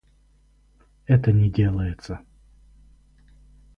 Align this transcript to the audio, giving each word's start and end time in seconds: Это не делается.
Это 1.05 1.31
не 1.31 1.51
делается. 1.51 2.21